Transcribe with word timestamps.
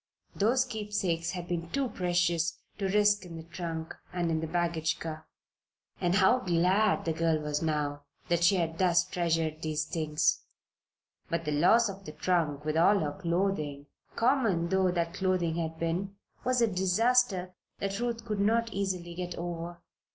Those 0.35 0.65
keepsakes 0.65 1.29
had 1.33 1.47
been 1.47 1.69
too 1.69 1.87
precious 1.89 2.57
to 2.79 2.87
risk 2.89 3.23
in 3.23 3.37
the 3.37 3.43
trunk 3.43 3.93
and 4.11 4.31
in 4.31 4.39
the 4.39 4.47
baggage 4.47 4.99
car. 4.99 5.27
And 5.99 6.15
how 6.15 6.39
glad 6.39 7.05
the 7.05 7.13
girl 7.13 7.37
was 7.37 7.61
now 7.61 8.05
that 8.27 8.43
she 8.43 8.55
had 8.55 8.79
thus 8.79 9.05
treasured 9.07 9.61
these 9.61 9.85
things. 9.85 10.41
But 11.29 11.45
the 11.45 11.51
loss 11.51 11.87
of 11.87 12.05
the 12.05 12.13
trunk, 12.13 12.65
with 12.65 12.77
all 12.77 12.97
her 12.97 13.11
clothing 13.13 13.85
common 14.15 14.69
though 14.69 14.89
that 14.89 15.13
clothing 15.13 15.57
had 15.57 15.77
been 15.77 16.15
was 16.43 16.63
a 16.63 16.67
disaster 16.67 17.53
that 17.77 17.99
Ruth 17.99 18.25
could 18.25 18.39
not 18.39 18.73
easily 18.73 19.13
get 19.13 19.35
over. 19.35 19.83